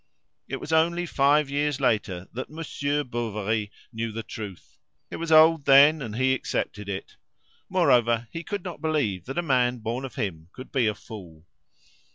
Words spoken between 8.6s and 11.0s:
not believe that a man born of him could be a